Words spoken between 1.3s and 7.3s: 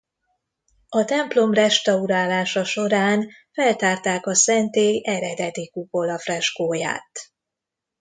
restaurálása során feltárták a szentély eredeti kupola-freskóját.